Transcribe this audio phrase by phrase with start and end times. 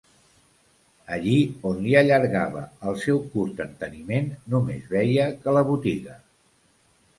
[1.17, 1.33] Allí
[1.71, 2.63] on li allargava
[2.93, 6.21] el seu curt enteniment nomes veia que la botiga